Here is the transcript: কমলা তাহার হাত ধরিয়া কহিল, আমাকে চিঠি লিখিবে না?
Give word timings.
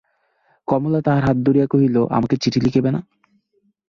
কমলা 0.67 0.99
তাহার 1.01 1.23
হাত 1.23 1.37
ধরিয়া 1.37 1.67
কহিল, 1.67 1.95
আমাকে 2.09 2.35
চিঠি 2.37 2.59
লিখিবে 2.61 2.89
না? 2.91 2.99